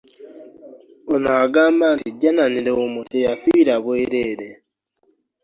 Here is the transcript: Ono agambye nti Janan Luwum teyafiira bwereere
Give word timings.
Ono 1.13 1.29
agambye 1.43 1.87
nti 1.95 2.07
Janan 2.19 2.53
Luwum 2.65 2.93
teyafiira 3.11 3.73
bwereere 3.83 4.49